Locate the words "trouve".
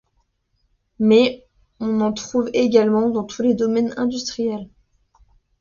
2.11-2.49